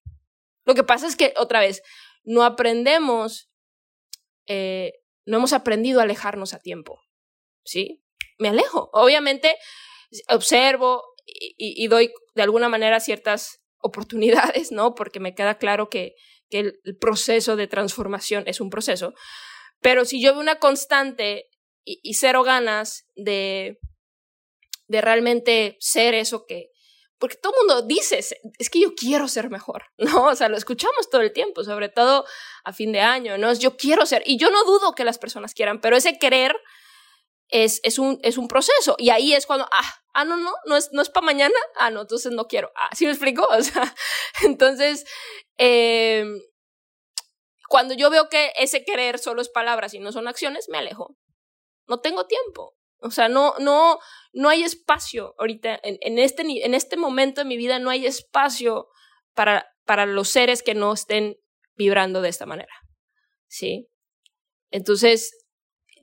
[0.65, 1.81] Lo que pasa es que, otra vez,
[2.23, 3.49] no aprendemos,
[4.47, 4.93] eh,
[5.25, 7.01] no hemos aprendido a alejarnos a tiempo,
[7.63, 8.03] ¿sí?
[8.37, 8.89] Me alejo.
[8.93, 9.55] Obviamente,
[10.27, 14.95] observo y, y doy de alguna manera ciertas oportunidades, ¿no?
[14.95, 16.15] Porque me queda claro que,
[16.49, 19.13] que el, proceso de transformación es un proceso.
[19.81, 21.49] Pero si yo veo una constante
[21.85, 23.79] y, cero ganas de,
[24.87, 26.68] de realmente ser eso que,
[27.19, 30.25] porque todo el mundo dice, es que yo quiero ser mejor, ¿no?
[30.27, 32.25] O sea, lo escuchamos todo el tiempo, sobre todo
[32.63, 33.51] a fin de año, ¿no?
[33.51, 36.55] Es yo quiero ser, y yo no dudo que las personas quieran, pero ese querer
[37.49, 38.95] es, es, un, es un proceso.
[38.97, 41.91] Y ahí es cuando, ah, ah, no, no, no es, no es para mañana, ah,
[41.91, 42.71] no, entonces no quiero.
[42.75, 43.47] Ah, ¿sí me explico?
[43.51, 43.93] O sea,
[44.43, 45.05] entonces,
[45.57, 46.25] eh,
[47.67, 51.17] cuando yo veo que ese querer solo es palabras y no son acciones, me alejo.
[51.87, 52.78] No tengo tiempo.
[53.01, 53.99] O sea, no, no,
[54.33, 58.87] no hay espacio ahorita, en, este, en este momento de mi vida no hay espacio
[59.33, 61.37] para, para los seres que no estén
[61.75, 62.73] vibrando de esta manera.
[63.47, 63.87] ¿Sí?
[64.71, 65.31] Entonces,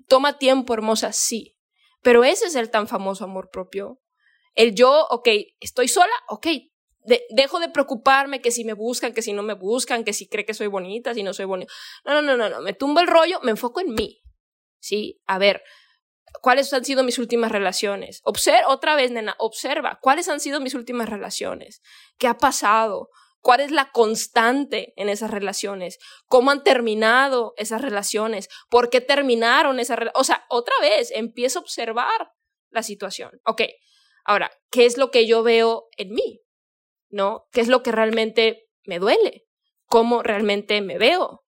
[0.09, 1.57] Toma tiempo, hermosa, sí.
[2.03, 4.01] Pero ese es el tan famoso amor propio.
[4.55, 5.29] El yo, ok,
[5.61, 6.47] estoy sola, ok,
[7.31, 10.45] dejo de preocuparme que si me buscan, que si no me buscan, que si cree
[10.45, 11.73] que soy bonita, si no soy bonita.
[12.05, 14.23] No, no, no, no, no, me tumbo el rollo, me enfoco en mí.
[14.79, 15.63] Sí, a ver,
[16.43, 18.21] ¿cuáles han sido mis últimas relaciones?
[18.25, 21.83] Observa, otra vez, nena, observa, ¿cuáles han sido mis últimas relaciones?
[22.19, 23.11] ¿Qué ha pasado?
[23.41, 25.99] ¿Cuál es la constante en esas relaciones?
[26.27, 28.49] ¿Cómo han terminado esas relaciones?
[28.69, 30.21] ¿Por qué terminaron esas relaciones?
[30.21, 32.33] O sea, otra vez, empiezo a observar
[32.71, 33.41] la situación.
[33.45, 33.63] Ok,
[34.25, 36.43] ahora, ¿qué es lo que yo veo en mí?
[37.09, 37.47] ¿No?
[37.53, 39.47] ¿Qué es lo que realmente me duele?
[39.87, 41.45] ¿Cómo realmente me veo?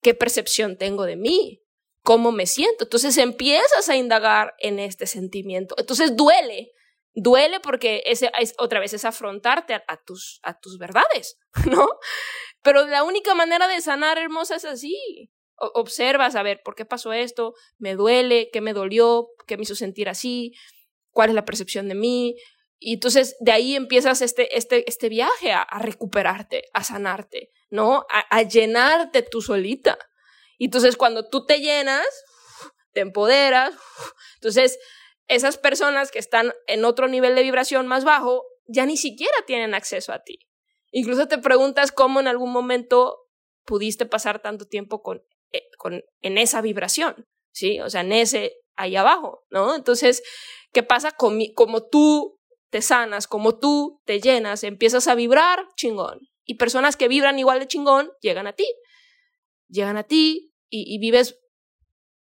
[0.00, 1.65] ¿Qué percepción tengo de mí?
[2.06, 2.84] ¿Cómo me siento?
[2.84, 5.74] Entonces empiezas a indagar en este sentimiento.
[5.76, 6.72] Entonces duele
[7.16, 11.38] duele porque es, es otra vez es afrontarte a, tus, a tus verdades,
[11.68, 11.88] ¿no?
[12.62, 15.30] Pero la única manera de sanar, hermosa, es así.
[15.56, 17.54] observas, a ver, ¿por qué pasó esto?
[17.78, 18.50] ¿Me duele?
[18.52, 19.30] ¿Qué me dolió?
[19.46, 20.52] ¿Qué me hizo sentir así?
[21.10, 22.36] ¿Cuál es la percepción de mí?
[22.78, 28.04] Y entonces de ahí empiezas este, este, este viaje a, recuperarte, a sanarte, ¿no?
[28.10, 29.96] A, a llenarte tú solita.
[30.58, 32.06] Y entonces cuando tú te llenas,
[32.92, 33.74] te empoderas,
[34.36, 34.78] entonces
[35.28, 39.74] esas personas que están en otro nivel de vibración más bajo ya ni siquiera tienen
[39.74, 40.38] acceso a ti.
[40.90, 43.18] Incluso te preguntas cómo en algún momento
[43.64, 47.80] pudiste pasar tanto tiempo con, eh, con, en esa vibración, ¿sí?
[47.80, 49.74] O sea, en ese ahí abajo, ¿no?
[49.74, 50.22] Entonces,
[50.72, 51.12] ¿qué pasa?
[51.12, 52.38] como tú
[52.70, 56.20] te sanas, como tú te llenas, empiezas a vibrar chingón.
[56.44, 58.66] Y personas que vibran igual de chingón llegan a ti.
[59.68, 61.38] Llegan a ti y, vives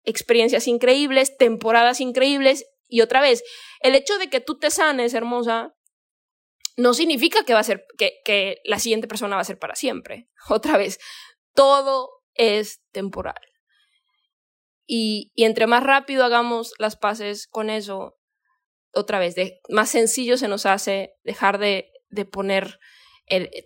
[0.04, 3.44] experiencias increíbles, temporadas increíbles y otra vez,
[3.82, 5.76] el hecho de que tú te sanes, hermosa,
[6.78, 10.30] no significa que va a ser, que, la siguiente persona va a ser para siempre.
[10.50, 11.00] Otra vez,
[11.54, 13.42] todo es temporal.
[14.86, 18.18] Y, entre más rápido hagamos las paces con eso,
[18.94, 19.36] otra vez,
[19.68, 22.80] más sencillo se nos hace dejar de, de poner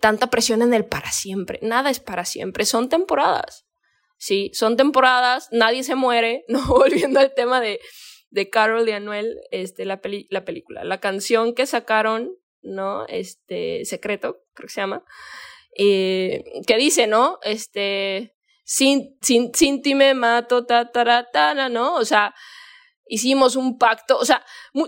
[0.01, 1.59] tanta presión en el para siempre.
[1.61, 3.65] Nada es para siempre, son temporadas.
[4.19, 6.63] Sí, son temporadas, nadie se muere, ¿no?
[6.67, 7.79] Volviendo al tema de,
[8.29, 13.07] de Carol y Anuel, este, la, la película, la canción que sacaron, ¿no?
[13.07, 15.05] Este, Secreto, creo que se llama,
[15.75, 17.39] eh, que dice, ¿no?
[17.43, 21.95] Este, sin, sin, sin ti me mato, ta, ta, ¿no?
[21.95, 22.35] O sea,
[23.05, 24.45] hicimos un pacto, o sea,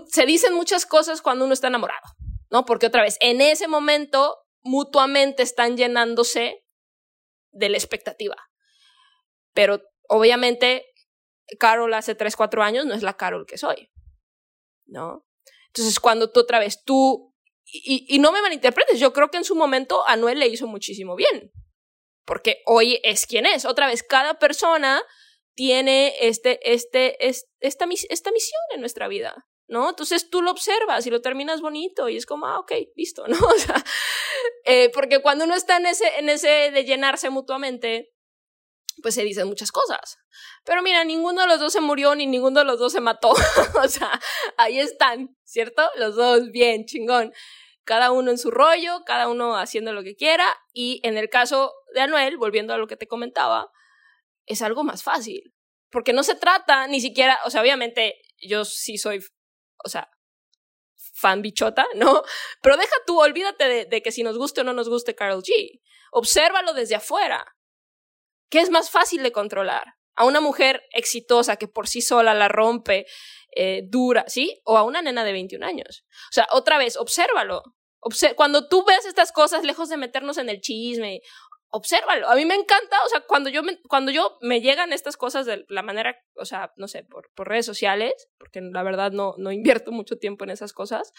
[0.08, 2.04] se dicen muchas cosas cuando uno está enamorado,
[2.50, 2.66] ¿no?
[2.66, 6.62] Porque otra vez, en ese momento, mutuamente están llenándose
[7.50, 8.36] de la expectativa.
[9.52, 10.86] Pero obviamente
[11.58, 13.90] Carol hace 3, 4 años no es la Carol que soy,
[14.86, 15.26] ¿no?
[15.68, 17.34] Entonces, cuando tú otra vez, tú,
[17.64, 21.16] y, y no me malinterpretes, yo creo que en su momento Anuel le hizo muchísimo
[21.16, 21.50] bien,
[22.24, 23.64] porque hoy es quien es.
[23.64, 25.02] Otra vez, cada persona
[25.54, 29.90] tiene este, este, esta, esta misión en nuestra vida, ¿no?
[29.90, 33.38] Entonces tú lo observas y lo terminas bonito y es como, ah, ok, listo, ¿no?
[33.38, 33.82] O sea,
[34.64, 38.11] eh, porque cuando uno está en ese, en ese de llenarse mutuamente,
[39.02, 40.18] pues se dicen muchas cosas.
[40.64, 43.30] Pero mira, ninguno de los dos se murió ni ninguno de los dos se mató.
[43.82, 44.20] o sea,
[44.56, 45.88] ahí están, ¿cierto?
[45.96, 47.32] Los dos bien, chingón.
[47.84, 50.46] Cada uno en su rollo, cada uno haciendo lo que quiera.
[50.72, 53.70] Y en el caso de Anuel, volviendo a lo que te comentaba,
[54.46, 55.54] es algo más fácil.
[55.90, 59.22] Porque no se trata ni siquiera, o sea, obviamente yo sí soy,
[59.84, 60.08] o sea,
[61.14, 62.22] fan bichota, ¿no?
[62.62, 65.42] Pero deja tú, olvídate de, de, que si nos guste o no nos guste Carol
[65.42, 65.80] G.
[66.12, 67.56] Obsérvalo desde afuera.
[68.52, 69.94] ¿Qué es más fácil de controlar?
[70.14, 73.06] A una mujer exitosa que por sí sola la rompe,
[73.56, 74.60] eh, dura, ¿sí?
[74.66, 76.04] O a una nena de 21 años.
[76.30, 77.62] O sea, otra vez, obsérvalo.
[78.36, 81.22] cuando tú ves estas cosas, lejos de meternos en el chisme,
[81.70, 82.28] obsérvalo.
[82.28, 85.46] A mí me encanta, o sea, cuando yo me, cuando yo me llegan estas cosas
[85.46, 89.34] de la manera, o sea, no sé, por, por redes sociales, porque la verdad no,
[89.38, 91.14] no invierto mucho tiempo en esas cosas,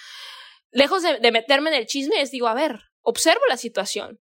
[0.69, 4.19] lejos de, de meterme en el chisme, es digo, a ver, observo la situación.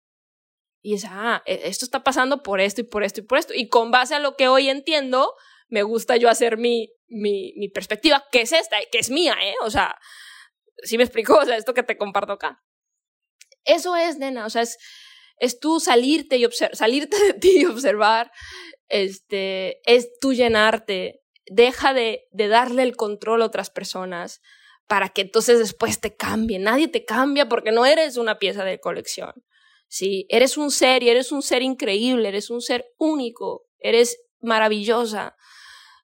[0.86, 3.52] Y es, ah, e, esto está pasando por esto y por esto y por esto.
[3.52, 5.34] Y con base a lo que hoy entiendo,
[5.68, 9.56] me gusta yo hacer mi, mi, mi perspectiva, que es esta, que es mía, ¿eh?
[9.62, 9.98] O sea,
[10.84, 12.62] si me explico, o sea, esto que te comparto acá.
[13.64, 14.78] Eso es, nena, o sea, es,
[15.40, 18.30] es tú salirte, y salirte de ti y observar,
[18.86, 21.20] este, es tú llenarte.
[21.46, 24.40] Deja de, de darle el control a otras personas
[24.86, 26.60] para que entonces después te cambie.
[26.60, 29.32] Nadie te cambia porque no eres una pieza de colección.
[29.88, 30.26] ¿Sí?
[30.28, 35.36] Eres un ser y eres un ser increíble, eres un ser único, eres maravillosa.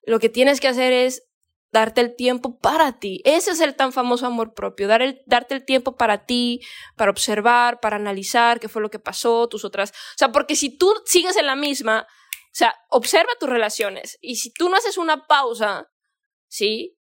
[0.05, 1.25] Lo que tienes que hacer es
[1.73, 3.23] darte el tiempo para ti.
[3.25, 6.61] Ese es el tan famoso amor propio, dar el, darte el tiempo para ti,
[6.97, 9.91] para observar, para analizar qué fue lo que pasó, tus otras...
[9.91, 14.37] O sea, porque si tú sigues en la misma, o sea, observa tus relaciones y
[14.37, 15.91] si tú no haces una pausa,
[16.47, 16.99] ¿sí?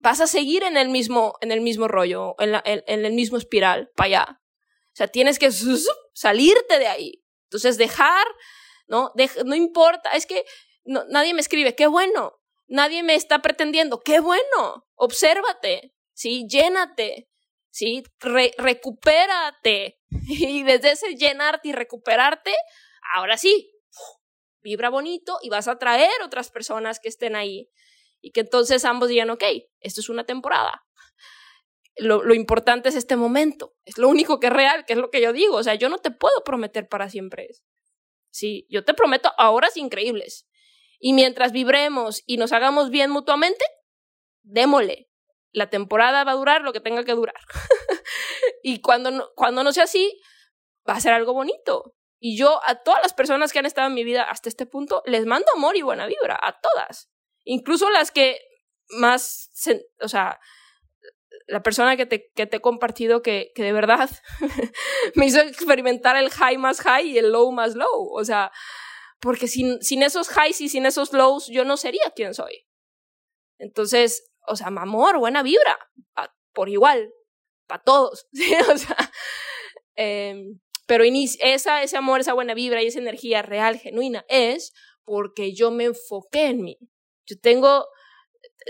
[0.00, 3.90] Vas a seguir en el mismo, en el mismo rollo, en, en el mismo espiral,
[3.94, 4.40] para allá.
[4.96, 5.50] O sea, tienes que
[6.14, 7.22] salirte de ahí.
[7.50, 8.26] Entonces, dejar,
[8.86, 9.12] ¿no?
[9.44, 10.46] no importa, es que
[10.86, 12.40] nadie me escribe, qué bueno.
[12.66, 14.86] Nadie me está pretendiendo, qué bueno.
[14.94, 16.46] Obsérvate, ¿sí?
[16.48, 17.28] Llénate,
[17.70, 18.04] ¿sí?
[18.56, 20.00] recupérate.
[20.28, 22.54] Y desde ese llenarte y recuperarte,
[23.14, 23.70] ahora sí,
[24.62, 27.68] vibra bonito y vas a traer otras personas que estén ahí.
[28.22, 29.44] Y que entonces ambos digan, ok,
[29.80, 30.85] esto es una temporada
[31.96, 33.74] lo, importante es este momento.
[33.84, 35.56] Es lo único que es real, que es lo que yo digo.
[35.56, 37.48] O sea, yo no te puedo prometer para siempre.
[38.30, 40.46] Sí, yo te prometo a horas increíbles.
[40.98, 43.64] Y mientras vibremos y nos hagamos bien mutuamente,
[44.42, 45.08] démosle.
[45.52, 47.40] La temporada va a durar lo que tenga que durar.
[48.62, 50.20] y cuando no, cuando no sea así,
[50.88, 51.94] va a ser algo bonito.
[52.18, 55.02] Y yo a todas las personas que han estado en mi vida hasta este punto,
[55.06, 57.10] les mando amor y buena vibra, a todas.
[57.44, 58.40] Incluso las que
[58.88, 59.50] más,
[60.00, 60.38] o sea,
[61.46, 64.10] la persona que te, que te he compartido que, que de verdad
[65.14, 68.10] me hizo experimentar el high más high y el low más low.
[68.12, 68.50] O sea,
[69.20, 72.66] porque sin, sin esos highs y sin esos lows yo no sería quien soy.
[73.58, 75.78] Entonces, o sea, amor, buena vibra,
[76.52, 77.12] por igual,
[77.66, 78.26] para todos.
[79.98, 85.54] Em, pero esa, ese amor, esa buena vibra y esa energía real, genuina, es porque
[85.54, 86.76] yo me enfoqué en mí.
[87.24, 87.86] Yo tengo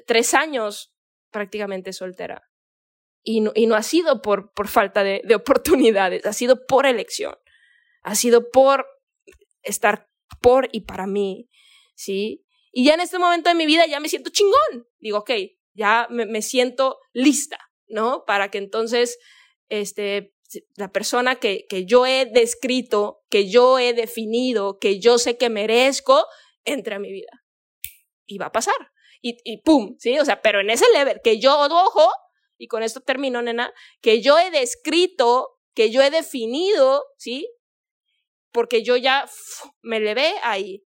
[0.06, 0.94] tres años
[1.32, 2.48] prácticamente soltera
[3.28, 6.86] y no, y no ha sido por, por falta de, de, oportunidades, ha sido por
[6.86, 7.34] elección,
[8.02, 8.86] ha sido por
[9.62, 10.08] estar
[10.40, 11.50] por y para mí,
[11.96, 12.46] ¿sí?
[12.70, 14.86] Y ya en este momento de mi vida ya me siento chingón.
[15.00, 15.30] Digo, ok,
[15.74, 17.58] ya me, me siento lista,
[17.88, 18.24] ¿no?
[18.26, 19.18] Para que entonces
[19.70, 20.34] este,
[20.76, 25.50] la persona que, que yo he descrito, que yo he definido, que yo sé que
[25.50, 26.26] merezco,
[26.64, 27.44] entre a mi vida.
[28.24, 28.92] Y va a pasar.
[29.20, 30.16] Y, y pum, ¿sí?
[30.20, 32.08] O sea, pero en ese level que yo, ojo,
[32.58, 37.48] y con esto termino, nena, que yo he descrito, que yo he definido, ¿sí?
[38.52, 39.28] Porque yo ya
[39.82, 40.82] me levé ahí.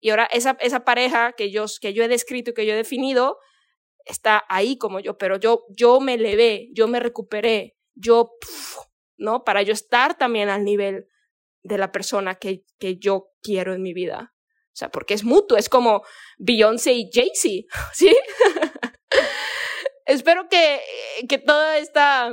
[0.00, 2.76] Y ahora esa, esa pareja que yo, que yo he descrito y que yo he
[2.76, 3.38] definido
[4.06, 8.30] está ahí como yo, pero yo, yo me levé, yo me recuperé, yo,
[9.16, 9.44] ¿no?
[9.44, 11.08] Para yo estar también al nivel
[11.62, 14.32] de la persona que, que yo quiero en mi vida.
[14.66, 16.02] O sea, porque es mutuo, es como
[16.38, 18.16] Beyoncé y Jay-Z, ¿sí?
[20.06, 20.80] Espero que,
[21.28, 22.32] que toda esta,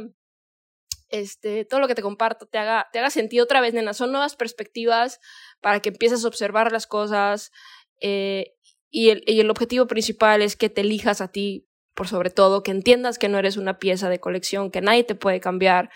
[1.09, 3.93] este, todo lo que te comparto te haga, te haga sentido otra vez, nena.
[3.93, 5.19] Son nuevas perspectivas
[5.61, 7.51] para que empieces a observar las cosas.
[7.99, 8.55] Eh,
[8.89, 12.63] y, el, y el objetivo principal es que te elijas a ti, por sobre todo,
[12.63, 15.89] que entiendas que no eres una pieza de colección, que nadie te puede cambiar,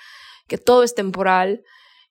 [0.48, 1.64] que todo es temporal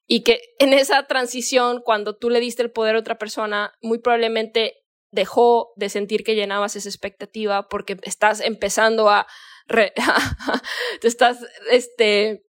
[0.07, 3.99] y que en esa transición, cuando tú le diste el poder a otra persona, muy
[3.99, 9.27] probablemente dejó de sentir que llenabas esa expectativa porque estás empezando a
[11.01, 11.39] te estás
[11.71, 12.45] este,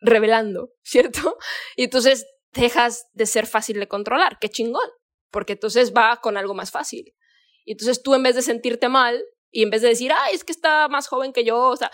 [0.00, 1.38] revelando, ¿cierto?
[1.76, 4.88] Y entonces dejas de ser fácil de controlar, qué chingón,
[5.30, 7.14] porque entonces va con algo más fácil.
[7.64, 10.44] Y entonces tú en vez de sentirte mal y en vez de decir, ay, es
[10.44, 11.90] que está más joven que yo, o sea,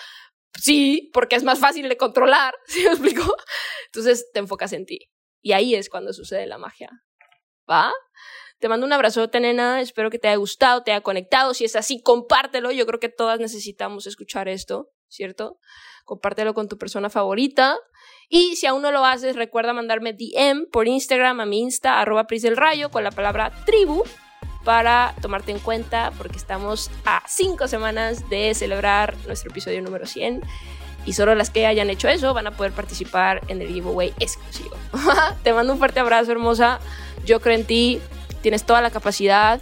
[0.60, 3.36] sí, porque es más fácil de controlar, ¿sí me explico?
[3.86, 5.10] Entonces te enfocas en ti.
[5.42, 6.90] Y ahí es cuando sucede la magia.
[7.70, 7.92] ¿Va?
[8.58, 9.80] Te mando un abrazote, nena.
[9.80, 11.54] Espero que te haya gustado, te haya conectado.
[11.54, 12.72] Si es así, compártelo.
[12.72, 14.90] Yo creo que todas necesitamos escuchar esto.
[15.14, 15.58] ¿cierto?
[16.04, 17.78] Compártelo con tu persona favorita.
[18.28, 22.26] Y si aún no lo haces, recuerda mandarme DM por Instagram a mi Insta, arroba
[22.26, 24.04] Pris del Rayo, con la palabra tribu
[24.64, 30.40] para tomarte en cuenta porque estamos a cinco semanas de celebrar nuestro episodio número 100
[31.04, 34.74] y solo las que hayan hecho eso van a poder participar en el giveaway exclusivo.
[35.42, 36.80] Te mando un fuerte abrazo, hermosa.
[37.26, 38.00] Yo creo en ti,
[38.44, 39.58] tienes toda la capacidad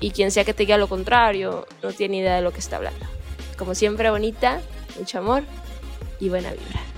[0.00, 2.76] y quien sea que te diga lo contrario no tiene idea de lo que está
[2.76, 3.06] hablando.
[3.56, 4.60] Como siempre, bonita,
[4.98, 5.44] mucho amor
[6.20, 6.97] y buena vibra.